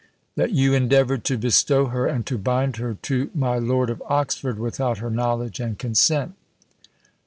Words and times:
That 0.35 0.49
you 0.51 0.73
endeavoured 0.73 1.23
to 1.25 1.37
bestow 1.37 1.85
her, 1.89 2.07
and 2.07 2.25
to 2.25 2.39
bind 2.39 2.77
her 2.77 2.95
to 3.03 3.29
my 3.35 3.59
Lord 3.59 3.91
of 3.91 4.01
Oxford 4.07 4.57
without 4.57 4.97
her 4.97 5.11
knowledge 5.11 5.59
and 5.59 5.77
consent. 5.77 6.33